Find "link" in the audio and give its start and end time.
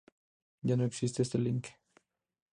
1.37-1.67